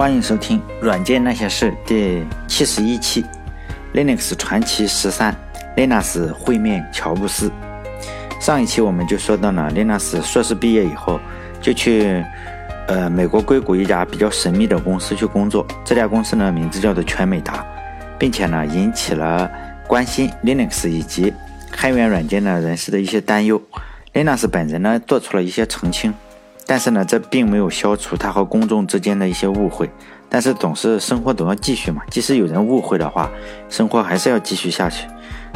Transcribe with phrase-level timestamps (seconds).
[0.00, 3.22] 欢迎收听《软件那些事》第七十一期
[3.92, 5.36] ，Linux 传奇十三
[5.76, 7.52] ，Linux 会面乔布斯。
[8.40, 11.20] 上一期我们就说到了，Linux 硕士毕业以后
[11.60, 12.24] 就去
[12.88, 17.62] 呃美国硅谷一家比较神秘的公司去工作，这家公司呢名字叫做全美达，
[18.18, 19.50] 并且呢引起了
[19.86, 21.30] 关心 Linux 以及
[21.70, 23.60] 开源软件的人士的一些担忧。
[24.14, 26.14] Linux 本人呢做出了一些澄清。
[26.70, 29.90] 但是呢，这并没有消除他和公众之间的一些误会。
[30.28, 33.28] 但是总是生活总要继续嘛，即使有人误会的话，
[33.68, 35.04] 生活还是要继续下去。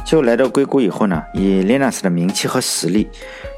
[0.05, 3.09] 就来到硅谷以后呢，以 Linux 的名气和实力，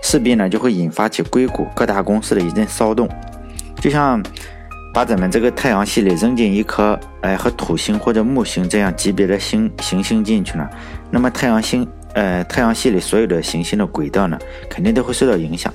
[0.03, 3.09] 势必呢就会引发起硅谷各大公司的一阵骚动。
[3.81, 4.23] 就像
[4.93, 10.69] 把咱们这个太阳系里扔进一颗哎和土星或者木星这样级别的星行星进去呢，
[11.11, 14.39] 那么太阳星呃太阳系里所有的行星的轨道呢，
[14.69, 15.73] 肯定都会受到影响。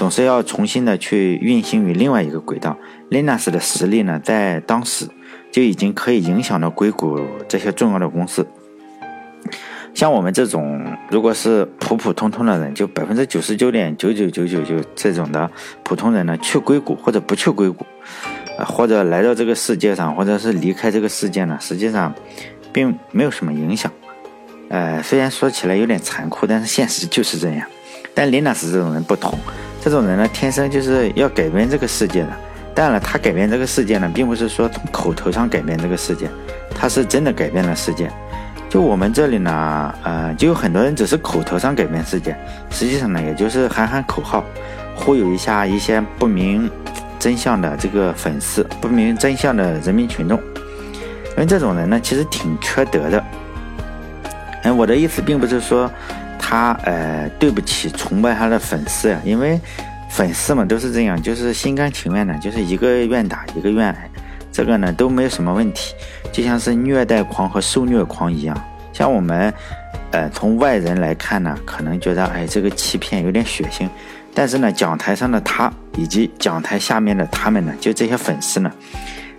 [0.00, 2.74] 总是要重新的去运行于另外一个轨道。
[3.10, 5.06] Linux 的实力呢，在当时
[5.52, 8.46] 就已经可以影响到硅谷这些重要的公司。
[9.92, 15.50] 像我们这种，如果是普普通通的人，就百分之九十九点九九九九九这种的
[15.82, 17.84] 普通人呢，去硅谷或者不去硅谷，
[18.64, 22.14] 或者来到这个世界上，或者是离开这个世界呢，实际上
[22.72, 23.92] 并没有什么影响。
[24.70, 27.68] 呃，虽然说起来有点残酷，但是现实就是这样。
[28.14, 29.38] 但 Linux 这种人不同。
[29.80, 32.28] 这种人呢，天生就是要改变这个世界的。
[32.74, 36.28] 当然了，他改变这个世界呢，并不是说从口头上改变这个世界，
[36.74, 38.10] 他是真的改变了世界。
[38.68, 42.36] 就我们这里呢，呃，就有很多人只是口头上改变世界，
[42.70, 44.44] 实际上呢，也就是喊喊口号，
[44.94, 46.70] 忽悠一下一些不明
[47.18, 50.38] 真相的这个粉丝，不明真相的人民群众。
[51.30, 53.24] 因为这种人呢，其实挺缺德的。
[54.62, 55.90] 哎，我的意思并不是说。
[56.50, 59.56] 他呃，对不起崇拜他的粉丝呀，因为
[60.10, 64.10] 粉丝嘛都是这样，就是心甘情愿的，就是一个愿打一个愿挨，
[64.50, 65.94] 这个呢都没有什么问题，
[66.32, 68.60] 就像是虐待狂和受虐狂一样。
[68.92, 69.54] 像我们
[70.10, 73.88] 呃从外人来看呢，可能觉得哎这个欺骗有点血腥，
[74.34, 78.72] 但是呢讲台上的他以及讲台下面的他们呢，就这些粉丝呢，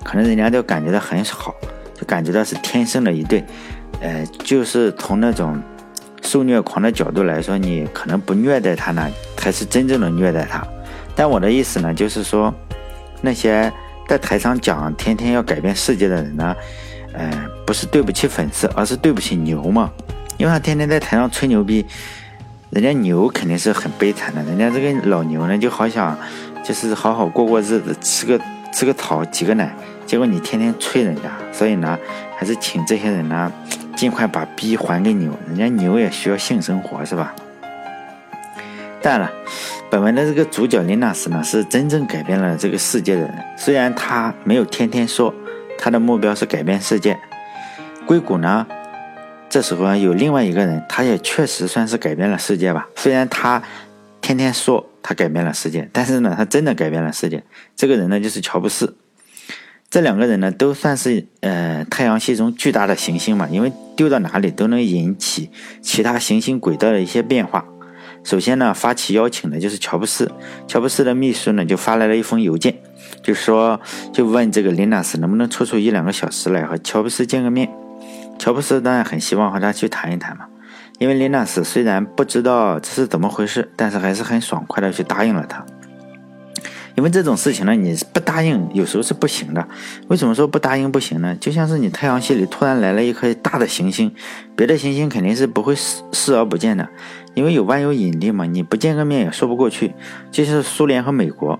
[0.02, 1.54] 可能人家都感觉到很好，
[1.94, 3.44] 就感觉到是天生的一对，
[4.00, 5.62] 呃就是从那种。
[6.22, 10.66] 受虐狂的角度来说，你可能不虐待他呢，才是真正的虐待他。
[11.16, 12.54] 但我的意思呢，就是说，
[13.22, 13.72] 那些
[14.08, 16.56] 在台上讲天天要改变世界的人呢，
[17.14, 19.92] 呃，不是对不起粉丝，而是对不起牛嘛。
[20.38, 21.86] 因为他天天在台上吹牛逼，
[22.70, 26.18] 人家牛肯定是很悲惨的，人家这个老牛呢，就好想
[26.64, 28.40] 就是好好过过日子，吃个
[28.72, 32.00] 吃个草，挤个奶，结果你天天吹人家，所以呢，
[32.38, 33.52] 还是请这些人呢。
[34.02, 37.36] 尽快把逼还给牛，人家牛也需要性生活，是吧？
[39.00, 39.32] 当然了，
[39.92, 43.32] 本文的这个主角林纳斯呢，是真正改变了这个世界的人。
[43.56, 45.32] 虽然他没有天天说
[45.78, 47.16] 他的目标是改变世界，
[48.08, 48.66] 硅谷呢，
[49.48, 52.90] 这时候有另外一个人，他也确实算是改变了世界吧。
[52.96, 53.62] 虽然他
[54.20, 57.44] 天天说他改变了世界，但是呢，他真的改变了世界。
[57.76, 58.98] 这个人呢，就是乔布斯。
[59.92, 67.66] 这两个人呢，都算是呃太阳系中巨大的行星嘛，因为丢到哪里都能引起其他行星轨道的一些变化。
[68.24, 70.32] 首先呢，发起邀请的就是乔布斯，
[70.66, 72.74] 乔布斯的秘书呢就发来了一封邮件，
[73.22, 73.82] 就说
[74.14, 77.70] 就问这个林纳斯能不能抽出一两个小时来和乔布斯见个面。
[78.40, 80.46] 乔布斯当然很希望和他去谈一谈嘛，
[81.00, 85.66] 因为林纳斯虽然不知道这是怎么回事，但是还是很爽快的去答应了他。
[87.02, 89.68] 因为这种事情呢，你不答应有时候是不行的。
[90.08, 91.36] 为什么说不答应不行呢？
[91.40, 94.14] 就像是你太阳系里突然来了一颗大的行星，
[94.56, 96.88] 别的行星肯定是不会视视而不见的，
[97.34, 99.96] 因为有万有引力嘛，你不见个面也说不过去。
[100.30, 101.60] 就是苏联和美国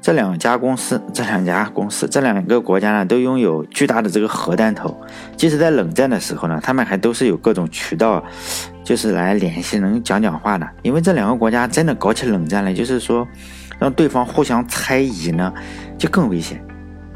[0.00, 4.96] 这两家公司，这两家公司这两个国家呢，都拥有巨大的这个核弹头。
[5.36, 8.24] 即使在冷战的时候呢，他们还都是有各种渠道，
[8.84, 10.68] 就是来联系能讲讲话的。
[10.82, 13.26] 因为这两个国家真的搞起冷战来，就是说。
[13.80, 15.54] 让对方互相猜疑呢，
[15.96, 16.60] 就更危险。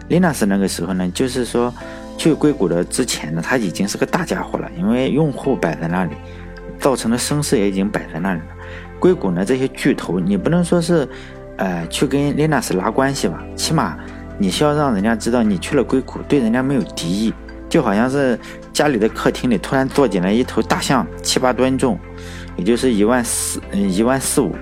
[0.06, 1.74] 林纳斯那个时候呢，就是说
[2.16, 6.14] 去硅谷的之前呢，他已经是个大家伙了，因为用户摆在那里，
[6.78, 8.46] 造成的声势也已经摆在那里了。
[9.00, 11.08] 硅谷呢，这些巨头，你不能说是，
[11.62, 13.96] 呃，去跟 Linux 拉关系吧，起码
[14.36, 17.32] 你需要让人家知道你去了硅谷，对人家没有敌意，
[17.68, 18.36] 就好像是
[18.72, 21.96] 家里的客厅里突然坐进来一头大象，七八吨重，
[22.56, 24.52] 也就是一万四，嗯，一万四五。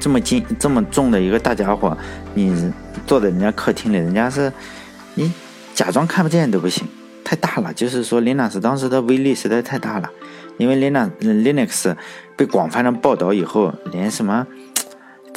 [0.00, 1.96] 这么斤这么重的一个大家伙，
[2.34, 2.72] 你
[3.06, 4.52] 坐在人家客厅里，人家是，
[5.14, 5.32] 你
[5.74, 6.88] 假装看不见都不行，
[7.22, 7.72] 太大了。
[7.72, 10.10] 就是说，Linux 当时的威力实在太大了，
[10.58, 11.94] 因为 Linux Linux
[12.34, 14.44] 被广泛的报道以后，连什么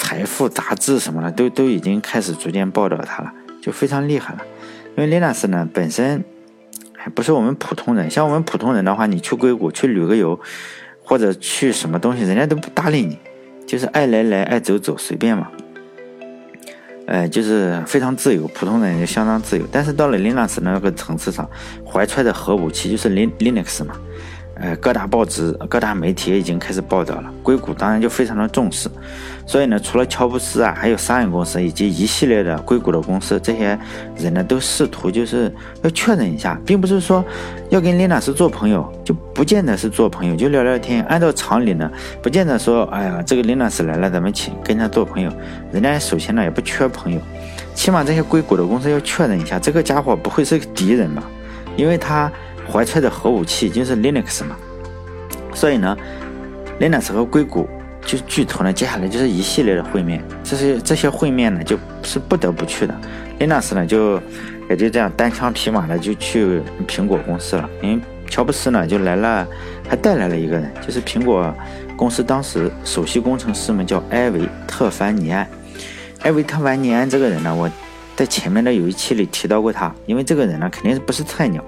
[0.08, 3.34] 财富杂志什么的都都已经开始逐渐报道它了。
[3.62, 4.40] 就非常厉害了。
[4.96, 6.24] 因为 Linux 呢本身
[6.96, 10.40] 还不是我们普通人，像我们普通人的话，你去硅谷去旅个游，
[11.04, 13.20] 或者去什么东西，人家都不搭理你，
[13.68, 15.50] 就是爱来来爱走走，随便嘛。
[17.06, 19.66] 呃，就是非常自由，普通人就相当自由。
[19.70, 21.50] 但是到了 Linux 那个层次上，
[21.86, 23.94] 怀揣着核武器就是 Lin Linux 嘛。
[24.60, 28.90] 呃，各大报纸、各大媒体已经开始报道了，硅谷当然就非常的重视。
[29.46, 33.78] 所以呢，除了乔布斯啊，还有商业公司以及一系列的硅谷的公司，这些
[34.18, 37.24] 人呢都试图就是要确认一下，并不是说
[37.70, 41.04] 要跟 Linux 做朋友，就不见得是做朋友，就聊聊天。
[41.06, 41.90] 按照常理呢，
[42.22, 45.32] 不见得说，哎呀，这个 Linux 来了，咱们请跟他做朋友。
[45.72, 47.20] 人家首先呢也不缺朋友，
[47.74, 51.24] 起码这些硅谷的公司要确认一下，这个家伙不会是敌人吧？
[51.76, 52.32] 因为他。
[52.72, 54.56] 怀揣的核武器就是 Linux 嘛，
[55.54, 55.98] 所以呢
[56.80, 57.68] ，Linux 和硅谷
[58.06, 62.94] 就巨头呢，接下来就是一系列的会面，这些这些会面呢，就是不得不去的。
[63.40, 64.22] Linux 呢，就
[64.70, 69.48] 也就这样单枪匹马的就去苹果公司了，因为乔布斯呢就来了，
[69.88, 71.54] 还带来了一个人，就是苹果
[71.96, 75.48] 公司当时首席工程师们叫埃维特凡尼安。
[76.24, 77.70] 埃维特凡尼安这个人呢，我
[78.18, 81.64] 在前面的有一期里提到过他，因为这个人呢，肯定是不是菜鸟。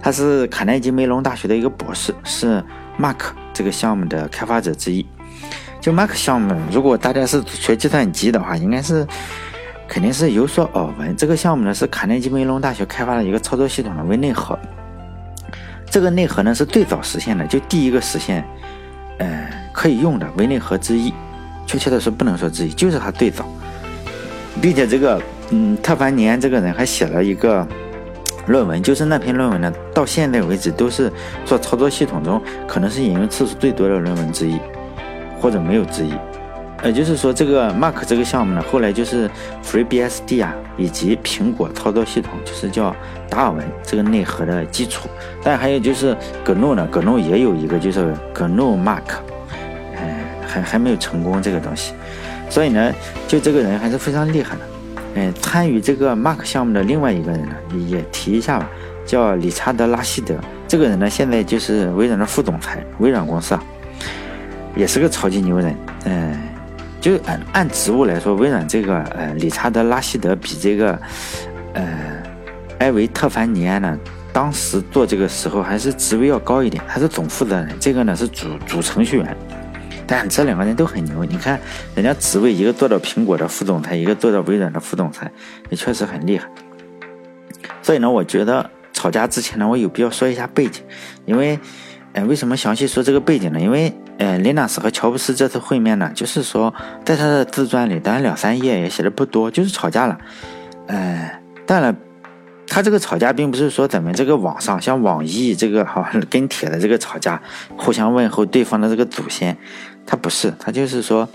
[0.00, 2.60] 他是卡耐基梅隆大学的一个博士，是
[2.96, 3.18] Mac
[3.54, 5.06] 这个项目的开发者之一。
[5.80, 9.06] 就 Mac 项目，如果大家是学计算机的话，应该是
[9.86, 11.14] 肯定是有所耳闻。
[11.16, 14.58] 这个项目呢是卡耐基梅隆大学开发的一个操作系统的微内核。
[15.88, 18.44] 这个内核呢是最早实现的，就第一个实现，
[19.18, 21.14] 呃，可以用的微内核之一。
[21.64, 23.46] 确切的说，不能说之一，就是它最早。
[24.60, 25.22] 并且这个，
[25.52, 27.66] 嗯，特凡尼安这个人还写了一个。
[28.48, 31.08] 论文就是那篇论文呢，到现在为止都是
[31.46, 34.58] 做操作系统中可能是引用次数最多的论文之一，
[35.40, 36.12] 或者没有之一。
[36.82, 39.30] 也就是说，这个 Mark 这个项目呢，后来就是
[39.64, 42.92] FreeBSD 啊，以及苹果操作系统，就是叫
[43.30, 45.08] 达尔文这个内核的基础。
[45.44, 49.20] 但还有就是 GNU 呢，GNU 也有一个就是 GNU Mark，
[50.00, 51.94] 嗯，还还没有成功这个东西。
[52.50, 52.92] 所以呢，
[53.28, 54.62] 就这个人还是非常厉害的。
[55.14, 57.54] 嗯，参与这个 Mark 项目的另外一个人呢，
[57.86, 58.70] 也提一下吧，
[59.04, 60.34] 叫理查德·拉希德。
[60.66, 63.62] 这个人呢，现在就是微软的副总裁，微软公司啊，
[64.74, 65.76] 也是个超级牛人。
[66.04, 66.40] 嗯，
[66.98, 70.98] 就按按职务来说，微软这个呃理查德·拉希德比这个
[71.74, 71.84] 呃
[72.78, 73.98] 埃维特凡尼安呢，
[74.32, 79.36] 当时做这个时候还是职位要高一点，他是总负责人，这个呢是主主程序员。
[80.06, 81.60] 但这两个人都很牛，你看
[81.94, 85.30] 人家职位，一个做到苹果的副总裁，一个做到微软的副总裁，
[85.70, 86.48] 也确实很厉害。
[87.82, 90.82] 所以呢，我觉得吵架之前呢，我有必要说一下背景，
[91.24, 91.58] 因为，
[92.12, 93.60] 呃，为什么详细说这个背景呢？
[93.60, 96.72] 因为，呃，林纳斯和乔布斯这次会面呢，就是说
[97.04, 100.18] 在他的自传里，当然两三页也写的不多，就是吵架了。
[100.86, 101.96] 呃，当然。
[102.68, 107.38] 他这个吵架并不是说咱们这个网上像网易这个哈跟帖的这个吵架，
[107.76, 109.54] 互相问候对方的这个祖先，
[110.06, 111.28] 他不是，他就是说，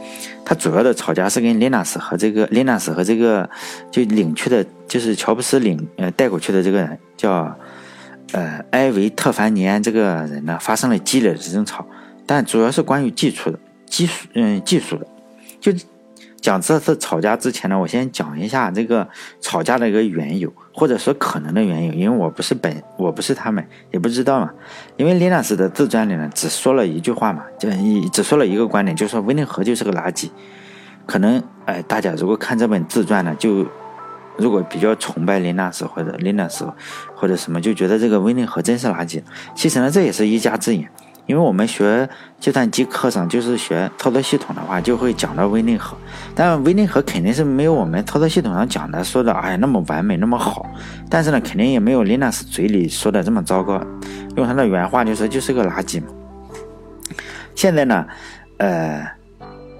[0.45, 3.49] 他主要的吵架是跟 Linux 和这个 Linux 和这个
[3.91, 7.55] 就领去的，就是乔布斯领呃带过去的这个人叫
[8.33, 11.85] 呃埃维特凡尼安这个人呢发生了激烈的争吵，
[12.25, 15.07] 但主要是关于技术的技术嗯技术的，
[15.59, 15.71] 就。
[16.39, 19.05] 讲这次吵架之前呢，我先讲一下这个
[19.41, 24.51] 吵架的一个缘由，或者说可能的原因，因为我不是本，我不是他们，也不知道嘛。
[24.95, 30.29] 因为林老师的自传里呢，只说了一句话嘛，就一只说了一个观点，就是说微内核就是个垃圾。
[31.07, 33.65] 可能哎，大家如果看这本自传呢，就
[34.37, 36.71] 如果比较崇拜林纳斯或者林纳斯
[37.15, 39.19] 或者什么，就觉得这个微内核真是垃圾。
[39.55, 40.87] 其实呢，这也是一家之言。
[41.27, 45.95] 因为我们学计算机课上就是学操作系统的话，就会讲到微内核，
[46.33, 50.65] 但微内核肯定是没有我们操作系统上讲的说的哎那么完美那么好，
[51.09, 53.79] 但是呢，肯定也没有 Linux 嘴里说的这么糟糕。
[54.37, 56.07] 用他的原话就说就是个垃圾嘛。
[57.53, 58.05] 现在呢，
[58.57, 59.05] 呃，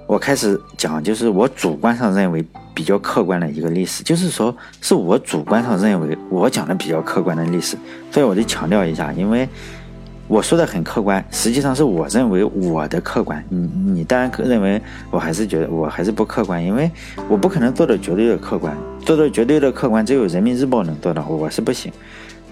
[0.05, 7.77] 我开始讲就是我主观上认为比较客观的一个历史，就是说是我主观上认为我讲的比较客观的历史，
[8.11, 9.47] 所以我就强调一下，因为。
[10.27, 13.41] 我说的很客观，实际上是我认为我的客观。
[13.47, 13.57] 你
[13.93, 16.91] 你当然认为我还是觉得我还是不客观，因为
[17.29, 21.89] 我不可能做到绝对的客观，做到绝对的客观只有人民日报能做到，我是不行。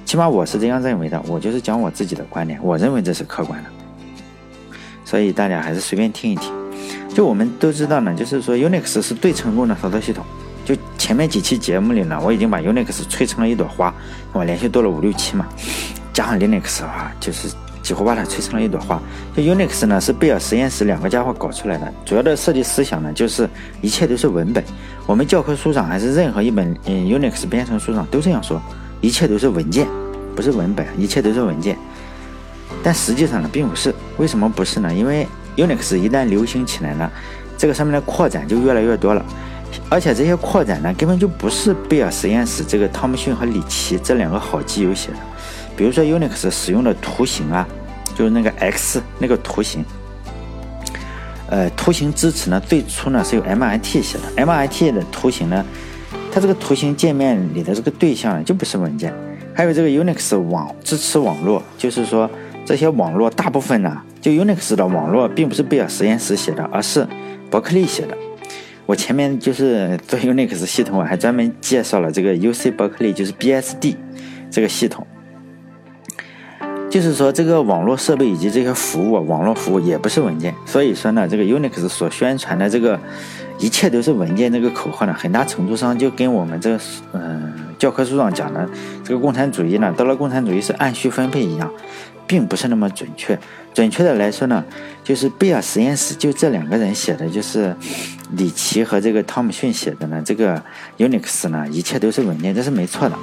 [0.06, 3.70] 起码我是这样认为的，我就是讲我自己的观点，我认为这是客观的。
[5.04, 6.54] 所以大家还是随便听一听。
[7.14, 10.24] 就我们都知道呢，就是说 Unix 是最成功的操作系统。
[10.64, 13.94] 就前面几期节目里呢，我已经把 Unix 吹成了一朵花，
[14.32, 15.46] 我连续做了五六期嘛，
[16.14, 17.50] 加上 Linux 的话，就是。
[17.86, 19.00] 几乎把它吹成了一朵花。
[19.36, 23.48] 就 Unix 呢是贝尔实验室两个家伙搞出来的，主要的设计思想呢就是
[23.80, 24.64] 一切都是文本。
[25.06, 28.60] 我们教科书上还是任何一本嗯 Unix 编程书上都这样说，
[29.02, 29.86] 一切都是文件，
[30.36, 31.78] 不是文本，一切都是文件。
[32.84, 34.92] 但实际上呢并不是，为什么不是呢？
[34.92, 37.08] 因为 Unix 一旦流行起来呢，
[37.56, 39.24] 这个上面的扩展就越来越多了。
[39.90, 45.18] 而且这些扩展呢，根本就不是贝尔实验室这个汤姆逊和里奇这两个好基友写的。
[45.76, 47.68] 比如说 Unix 使用的图形啊，
[48.16, 49.84] 就是那个 X 那个图形，
[51.50, 54.46] 呃，图形支持呢，最初呢是由 MIT 写的。
[54.46, 55.66] MIT 的图形呢，
[56.32, 59.14] 它这个图形界面里的这个对象呢就不是文件。
[59.54, 62.30] 还有这个 Unix 网支持网络，就是说
[62.66, 67.08] 这些网络大部分呢，就 Unix 的网络并不是贝尔实验室写的，而是
[67.50, 68.18] 伯克利写的。
[68.86, 73.96] 我前面就是做 Unix 系统，我还专门介绍了这个 UC 伯克利，就是 BSD
[74.52, 75.06] 这个系统。
[76.96, 80.56] 就是说，这个网络设备以及这些服务，网络服务也不是文件。
[80.66, 82.98] 所以说呢，这个 Unix 所宣传的这个
[83.60, 86.80] 一切都是文件这个口号呢，很大程度上就跟我们这个
[87.12, 88.66] 嗯教科书上讲的
[89.04, 91.70] 这个共产主义呢，到了共产主义是按需分配一样。
[92.28, 93.38] 并不是那么准确。
[93.72, 94.66] 准确的来说呢，
[95.04, 97.76] 就是贝尔实验室就这两个人写的，就是
[98.32, 100.20] 里奇和这个汤姆逊写的呢。
[100.26, 100.60] 这个
[100.98, 103.16] Unix 呢，一切都是文件，这是没错的。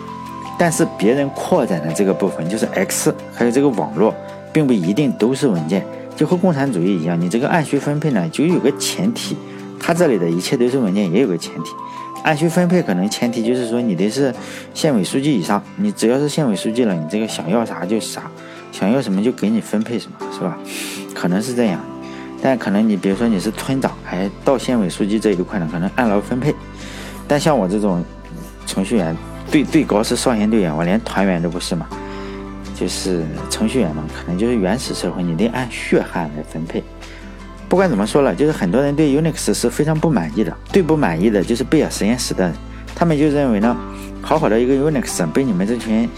[0.59, 4.15] 但是别人扩展的这个部分，就是 X 还有这个网络，
[4.53, 5.85] 并不一定都是文件。
[6.15, 9.37] 就和共产主义一样，你这个按需分配呢，就有个前提。
[9.81, 11.71] 它这里的一切都是文件，也有个前提。
[12.23, 14.33] 按需分配可能前提就是说你得是
[14.75, 18.31] 县委书记以上，你只要是县委书记了，你这个想要啥就啥。
[18.71, 20.57] 想要什么就给你分配什么，是吧？
[21.15, 21.81] 可能是这样，
[22.41, 26.55] 但可能你比如说你是村长，还到县委书记这一块呢，可能按劳分配。
[27.27, 28.05] 但像我这种
[28.67, 29.17] 程序员，
[29.53, 31.87] 最最高是少先队员，我连团员都不是嘛，
[32.75, 36.83] 就是程序员嘛，可能就是原始社会，你得按血汗来分配。
[37.69, 42.55] 不管怎么说了，就是很多人对 Unix 是非常不满意的，最不满意的就是贝尔实验室的人，
[42.95, 43.77] 他们就认为呢，
[44.23, 46.09] 好好的一个 Unix 被你们这群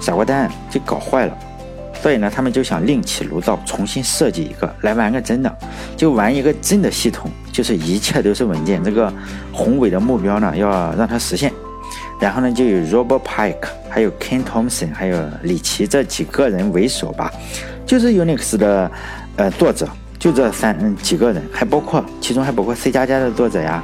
[0.00, 1.38] 傻瓜蛋就搞坏了。
[2.02, 5.56] 所以呢，他们就想另起炉灶，重新设计一个来玩个真的，
[5.96, 8.82] 就玩一个真的系统，就是一切都是文件。
[8.82, 9.12] 这个
[9.52, 11.52] 宏伟的目标呢，要让它实现。
[12.20, 17.30] 然后呢，就有 Robert Pike，还有 Ken Thompson，还有李奇这几个人为首吧，
[17.84, 18.90] 就是 Unix 的
[19.36, 23.82] 呃作者，就这三嗯几个人，还包括其中还包括 C 加加的作者呀，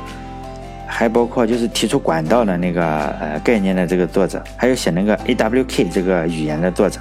[0.87, 2.83] 还包括就是提出管道的那个
[3.21, 6.99] 呃概念的这个作者，还有写那个 AWK 这个语言的作者。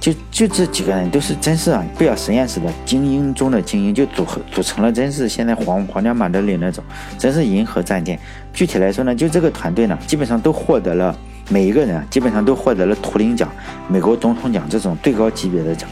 [0.00, 6.84] 就就这几个人都是真是啊，贝尔实验室的精英中的精英，就组合组成了真是现在皇皇家马德里那种，
[7.18, 8.18] 真是银河战舰。
[8.52, 11.16] 具体来说呢，就这个团队呢，基本上都获得了
[11.50, 13.50] 每一个人啊，基本上都获得了图灵奖、
[13.88, 15.90] 美国总统奖这种最高级别的奖。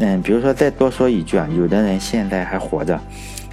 [0.00, 3.00] 嗯，比如说再多说一句啊，有的人现在还活着，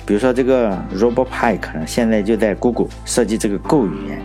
[0.05, 4.21] 比如说这个 Robert Pike 呢，现在就在 Google 设计这个 Go 语言。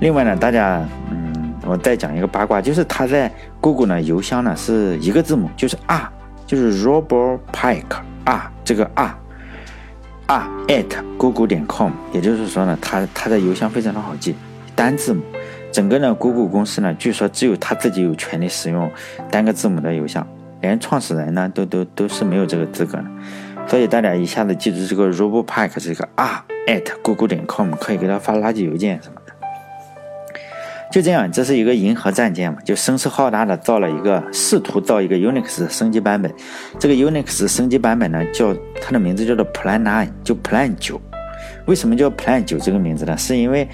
[0.00, 1.25] 另外呢，大家嗯。
[1.66, 3.30] 我再讲一个八卦，就是他在
[3.60, 6.08] Google 呢邮箱呢是一个字母，就是 R，
[6.46, 7.82] 就是 Robert Pike
[8.24, 9.18] R 这个 R
[10.26, 10.86] R at
[11.18, 14.34] Google 点 com，也就是说呢，他他的邮箱非常的好记，
[14.74, 15.22] 单字母。
[15.72, 18.90] 整个呢 Google 公司呢，据说只有他自己有权利使用
[19.30, 20.26] 单个字母的邮箱，
[20.60, 23.04] 连创始人呢都都都是没有这个资格的。
[23.66, 29.20] 所以大家一下子记住这个 Robert Pike 这个 R at Google 点 com，可以给他发垃圾邮件什么。
[30.90, 36.32] 就这样，这是一个银河战舰嘛，就声势浩大的造了一个，试图造一个 Unix 升级版本。
[36.78, 41.00] 这个 Unix 升级版本呢，叫它的名字叫做 Plan Nine，就 Plan 九。
[41.66, 43.16] 为什么叫 Plan 九这个名字呢？
[43.16, 43.68] 是因为，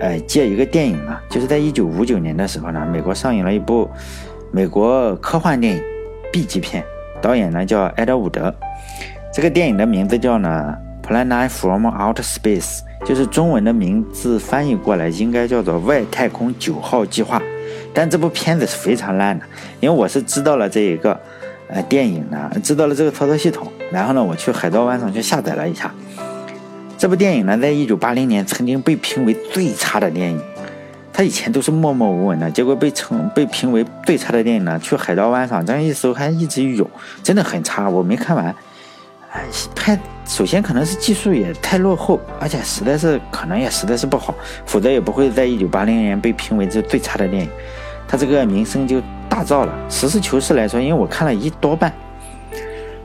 [0.00, 3.88] 呃，借一个电影啊，就是在一九五九年的时候呢，美国上映了一部
[4.50, 5.82] 美国科幻电影
[6.32, 6.82] B 级片，
[7.20, 8.52] 导演呢叫埃德伍德。
[9.32, 10.74] 这个电影的名字叫呢
[11.06, 12.80] plan i from Outer Space。
[13.04, 17.38] 就是中文的名字翻译过来应该叫做《外太空九号计划》，
[17.92, 19.44] 但这部片子是非常烂的，
[19.78, 21.20] 因为我是知道了这一个，
[21.68, 25.92] 呃，电影呢，知道了这个操作系统，然后呢，我去海盗湾上去下载了一下。
[26.96, 30.40] 这部电影呢，在一九八零年曾经被评为最差的电影，
[31.12, 36.88] 它以前都是默默无闻的，结果被称被评为最差的电影呢，去海盗湾上这样一搜还一直有，
[37.22, 38.54] 真的很差，我没看完。
[39.74, 47.50] 拍首先可能是技术也太落后，而且实在是可能也实在是不好，否则也不会在一九八零年被评为这最差的电影。
[48.06, 49.74] 他这个名声就大噪了。
[49.90, 51.92] 实事求是来说，因为我看了一多半，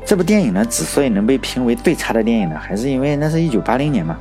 [0.05, 4.15] 这部电影呢，之所以能被评为最差的电影呢，还是因为那是一九八零年嘛。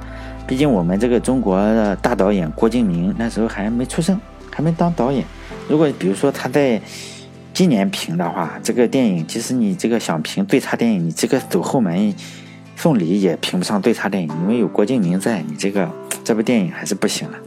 [0.46, 4.18] 毕竟我们这个中国的大导演郭敬明那时候还没出生，
[4.50, 5.24] 还没当导演。
[5.68, 6.80] 如果比如说他在
[7.58, 12.14] 今年评的话，这个电影即使你这个想评最差电影，你这个走后门
[12.76, 15.90] 送礼也评不上最差电影，因为有郭敬明在，你这个
[16.22, 17.38] 这部电影还是不行的。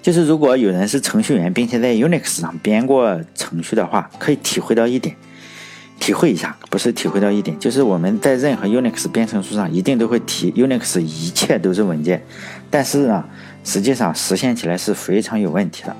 [0.00, 5.14] 就是如果有人是程序员，并且在 Unix 上编过程序的话，可以体会到一点，
[6.00, 12.24] 体会一下，不是体会到一点，就是我们在任何 Unix 编程书上一定都会提 Unix 一切都是文件，
[12.70, 13.22] 但是呢，
[13.62, 15.94] 实际上实现起来是非常有问题的。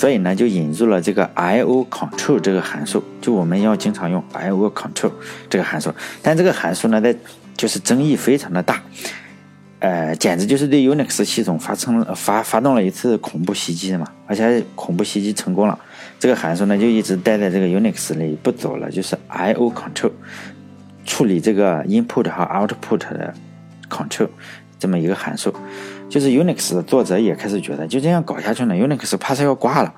[0.00, 5.12] 所以呢，就引入了这个 I/O control 这个函数，就我们要经常用 I/O control
[5.50, 5.92] 这个函数。
[6.22, 7.14] 但这个函数呢，在
[7.54, 8.82] 就是争议非常的大，
[9.80, 15.78] 呃，简直就是对 Unix 系统发生发发动了一次恐怖袭击嘛，而且还恐怖袭击成功了。
[16.18, 20.12] 这个函数呢，就一直待在这个 Unix 里不走了，就是 I/O control
[21.04, 23.34] 处理这个 input 和 output 的
[23.90, 24.28] control
[24.78, 25.54] 这么一个函数。
[26.10, 29.94] 就是 Unix 的作者也开始觉得，就这样搞下去呢，Unix 怕是要挂了。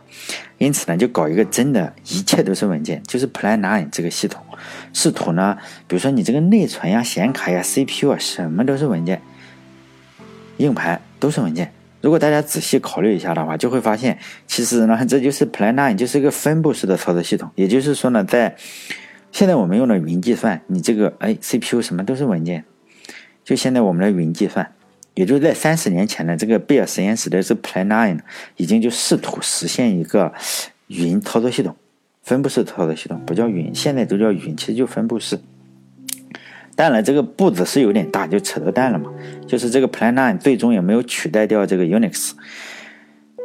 [0.58, 4.44] 因此呢，就搞一个真的，一切都是文件，就是 Plan Nine 这个系统，
[4.92, 5.56] 试图呢，
[5.88, 9.22] 比如说你这个内存呀、显卡呀、CPU 啊，什么都是文件，
[10.58, 11.72] 硬盘都是文件。
[12.02, 17.50] 如果大家仔细考虑一下的话，就会发现，其实呢，这就是 Plan Nine，就是一个分布式的操作系统。
[17.54, 18.54] 也就是说呢，在
[19.32, 22.64] 现在我们用的云计算，你这个哎 CPU 什么都是文件，
[23.42, 24.72] 就现在我们的云计算。
[25.14, 28.20] 也就在三十年前呢这个贝尔实验室的这 Plan Nine
[28.56, 30.32] 已经就试图实现一个
[30.86, 31.76] 云操作系统，
[32.22, 35.38] 分布式操作系统不叫云，现在都叫云，其实就分布式。
[36.74, 39.12] 当然，这个步子是有点大，就扯到蛋了嘛。
[39.46, 42.30] 就是这个 Plan Nine 最终也没有取代掉这个 Unix，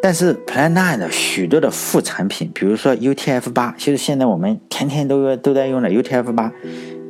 [0.01, 6.53] 但是 Plan Nine 的许多的副产品，比如说 UTF 八，就是现在我们天天都都在用的 UTF 八，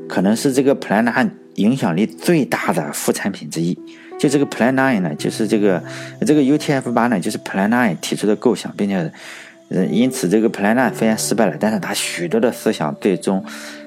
[0.09, 3.77] 可能是这个 Plan Nine 影响力最大的副产品之一。
[4.19, 5.81] 就这个 Plan Nine 呢，就是这个
[6.25, 9.11] 这个 UTF 八呢，就是 Plan Nine 提出的构想，并且，
[9.69, 13.43] 呃，因此这个 Plan Nine 虽然失败了，但是它许多的思想最终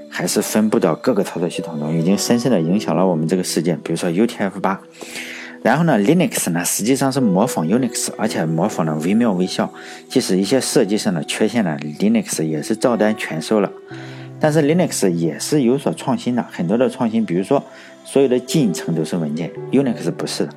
[0.08, 3.75] 还是分布到各个操作系统中，已经深深的影响了我们这个世界。
[3.82, 4.80] 比如说 UTF 八，
[5.62, 9.72] 然后呢，Linux 呢实际上是模仿 Unix，而且模仿的惟妙惟肖，
[10.09, 13.70] 即使一些设计上的缺陷呢，Linux 也是照单全收了。
[14.40, 17.62] 但是 Linux 也是有所创新的，很多的创新，比如说
[18.05, 20.53] 所有的进程都是文件，Unix 不是的，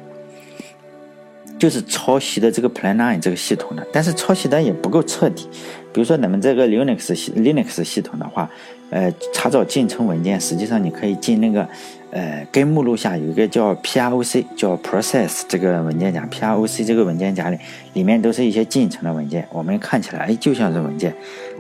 [1.60, 5.50] 就是抄袭的这个 Plan Nine 这个系统的，但是抄袭的也不够彻底。
[5.94, 8.50] 比如说咱们这个 Linux 系 Linux 系统的话，
[8.90, 11.68] 呃，查找进程文件，实际上你可以进那个
[12.12, 17.58] 呃根目录下有一个叫 proc 叫 process 这个文件夹，proc 这个文件夹里
[17.94, 21.14] 里面都是一些进程的文件，我们看起来哎就像是文件，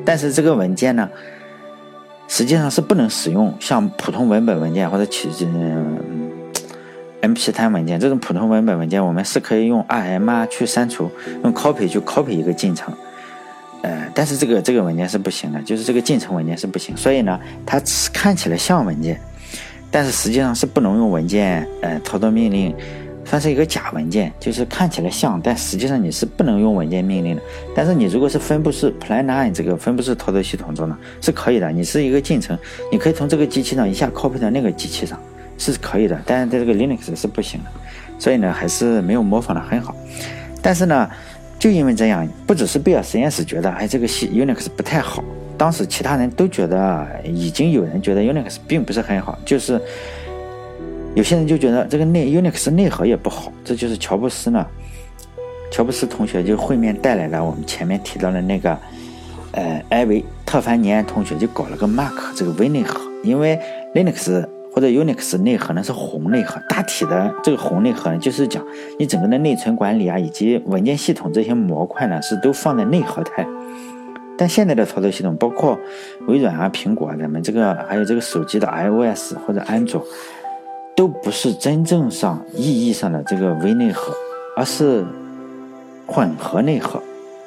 [0.06, 1.10] 但是这个文件呢？
[2.34, 6.00] 实际上是不能使用像普通文本文件或者其嗯
[7.22, 11.12] MP3 文件这种普通文本文件，我们是可以用 RM 啊去删除，
[11.44, 12.92] 用 copy 去 copy 一个进程，
[13.84, 17.80] 呃，但是这个这个文件是不行的，就是这个进程文件是不行，所以呢，它
[18.12, 19.22] 看起来像文件，
[19.92, 22.76] 但是实际上是不能用文件呃操作命令。
[23.26, 27.42] 算是一个假文件，就是看起来像，但实际上你是不能用文件命令的。
[27.76, 31.72] 但是你如果是分布式 Plan 9这个分布式操作系统中呢，是可以的。
[31.72, 32.58] 你是一个进程，
[32.92, 35.18] 你可以从这个机器上一下 copy 到那个机器上，
[35.58, 36.22] 是可以的。
[36.26, 37.70] 但是在这个 Linux 是不行的，
[38.20, 39.96] 所以呢，还是没有模仿的很好。
[40.62, 41.10] 但是呢，
[41.58, 45.24] 就因为这样，不只是贝尔实验室觉得，哎，这个系 Unix 不太好，
[45.58, 49.82] 当时其他人都觉得，已经有人觉得 Unix 并不是很好，就是。
[51.16, 54.66] 有些人就觉得这个内 Unix 内核也不好，这就是乔布斯呢。
[55.72, 58.78] 乔布斯同学就会面带来了我们前面提到的那个，
[59.54, 63.60] 呃，艾维特凡尼安同学就搞了个 Mac 这个微内核，因为
[63.96, 68.64] Linux 或者 Unix 内核呢是宏内核，大体的这个宏内核呢就是讲
[69.00, 73.46] 你整个的内存管理啊以及文件系统这些模块呢是都放在内核态。
[74.36, 75.80] 但现在的操作系统，包括
[76.28, 80.04] 微软啊、苹果啊，咱们这个还有这个手机的 iOS 或者安卓。
[80.96, 84.14] 都不是真正上意义上的这个微内核，
[84.56, 85.04] 而是
[86.06, 87.02] 混合内核。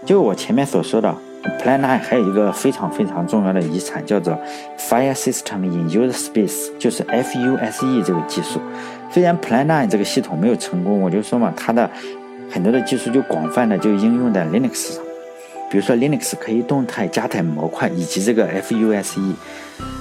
[0.05, 1.15] 就我前面所说的
[1.61, 4.37] ，Plan Nine 还有一个非常非常重要的遗产，叫做
[4.79, 8.61] Fire System in User Space，就是 FUSE 这个技术。
[9.11, 11.89] 虽然 Plan Nine 这个系统没有成功，我就说嘛，它的
[12.51, 15.06] 很多的技术就广泛的就应用在 Linux 上。
[15.71, 19.35] 比如说 Linux 可以动态加载模块，以及这个 FUSE。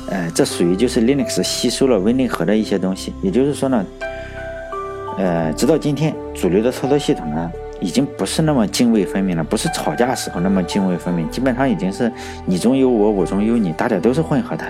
[0.08, 3.86] 呃，这属于就是 Linux 吸收了微内核的一些东西，也就是说呢，
[5.18, 12.12] 呃，直到今天，主流的操作系统呢，已经不是那么泾渭分明了，不是吵架时候那么泾渭分明，基本上已经是
[12.46, 14.64] 你中有我，我中有你，大家都是混合的。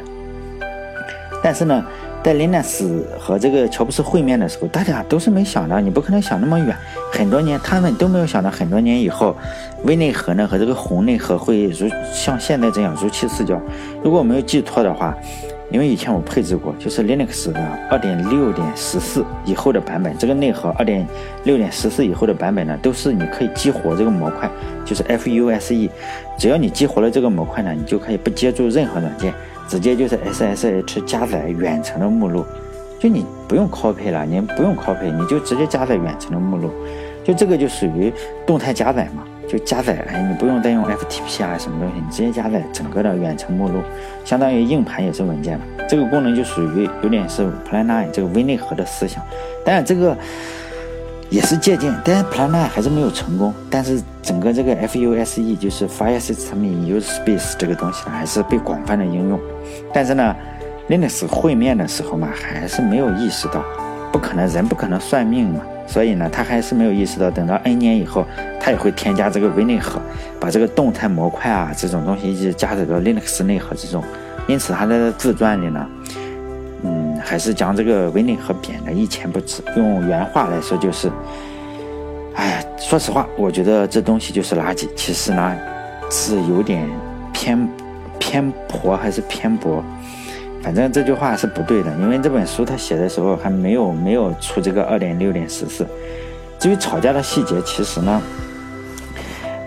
[1.43, 1.85] 但是呢
[2.25, 6.75] 在林纳斯和这个乔布斯会面的时候，大家都是没想到，你不可能想那么远。
[7.11, 9.35] 很多年，他们都没有想到，很多年以后，
[9.83, 13.61] 微内核呢和这个红内核会如像现在这样如期似交。
[14.01, 15.15] 如果我没有记错的话，
[15.69, 17.61] 因为以前我配置过，就是 Linux 的
[17.91, 21.05] 二点六点十四以后的版本，这个内核二点
[21.43, 24.49] 六点十四以后的版本呢，都是你可以激活这个模块，
[24.83, 25.91] 就是 FUSE，
[26.39, 29.31] 只要你激活了这个模块呢，你就可以不接触任何软件。
[29.67, 32.45] 直接就是 SSH 加载远程的目录，
[32.99, 36.71] 就你不用 copy 了，你不用 copy，你就直接加载远程的目录，
[37.23, 38.11] 就这个就属于
[38.45, 43.81] 动态加载嘛，就加载，哎，你不用再用 FTP 啊什么东西，你直接加载整个的远程目录，
[44.23, 45.65] 相当于硬盘也是文件了。
[45.89, 49.23] 这个功能就属于有点是 Plan9 这个微内核的思想，
[49.65, 50.17] 但这个。
[51.29, 53.53] 也是借鉴，但是 Plan9 还是没有成功。
[53.69, 59.39] 但是整个这个 FUSE 就是 File System in Use Space 这个东西呢，还是被广泛的应用。
[59.93, 60.35] 但是呢
[60.87, 63.63] ，Linux 会面的时候嘛，还是没有意识到，
[64.11, 68.25] 不可能人不可能算命嘛，所以呢，他还是没有意识到，等到 N 年以后，
[68.59, 69.99] 他也会添加这个微内核，
[70.39, 74.03] 把这个动态模块啊这种东西一直加载到 Linux 内核之中。
[74.47, 75.85] 因此，他在自传里呢。
[77.25, 79.63] 还是将这个微内和贬得一钱不值。
[79.75, 81.11] 用原话来说就是，
[82.35, 84.87] 哎，说实话，我觉得这东西就是垃圾。
[84.95, 85.57] 其实呢，
[86.11, 86.87] 是有点
[87.33, 87.67] 偏
[88.19, 89.83] 偏颇还是偏颇。
[90.61, 95.85] 反正这句话是不对的，因为这本书他写的时候还没有没有出这个二点六点十四。
[96.57, 98.21] 至于吵架的细节，其实呢，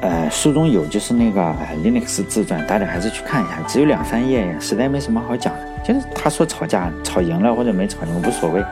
[0.01, 1.40] 呃，书中有，就是那个
[1.85, 5.67] Linux 自传，大家还是去看一下，只有两三页，实在没什么好讲的。
[5.85, 8.64] 就是他说吵架吵赢了或者没吵赢无所谓。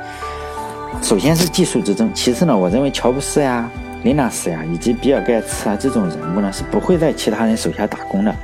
[1.03, 3.69] 首先是技术之争，其次呢，我认为乔布斯呀、
[4.03, 8.35] 林纳斯呀以及比尔盖茨啊这种人物呢是不会在其他人手下打工的。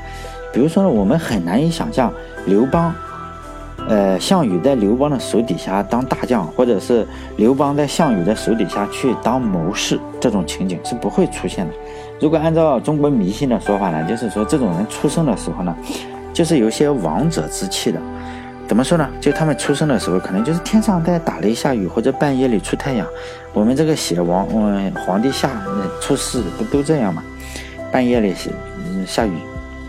[0.52, 2.12] 比如说呢，我们很难以想象
[2.44, 2.94] 刘邦，
[3.88, 11.72] 呃，项羽在刘邦的手底下当大将，或者是刘邦在项羽的手底下去当谋士，这种情景是不会出现的。
[12.20, 15.74] 如果按照中国迷信的说法呢，就是说这种人出生的时候呢，
[16.34, 17.98] 就是有些王者之气的。
[18.72, 19.06] 怎么说呢？
[19.20, 23.06] 就他们出生的时候，可能就是天上在打雷下雨，或者半夜里出太阳。
[23.52, 25.50] 我们这个写王，嗯，皇帝下
[26.00, 27.22] 出事不都这样吗？
[27.92, 28.34] 半夜里
[28.88, 29.32] 嗯下雨，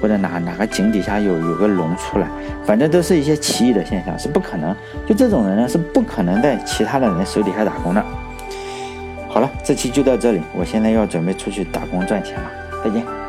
[0.01, 2.27] 或者哪哪个井底下有有个龙出来，
[2.65, 4.75] 反正都是一些奇异的现象，是不可能。
[5.07, 8.03] 就这种人呢，是不可能在其他的人手底下打工的。
[9.29, 12.51] 好了，这期就到这里，我现在要准备出去打工赚钱了，
[12.83, 13.22] 再见。